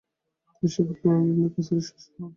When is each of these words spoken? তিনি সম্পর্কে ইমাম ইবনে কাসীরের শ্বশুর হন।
তিনি 0.53 0.69
সম্পর্কে 0.75 1.03
ইমাম 1.05 1.23
ইবনে 1.31 1.47
কাসীরের 1.53 1.83
শ্বশুর 1.87 2.13
হন। 2.15 2.29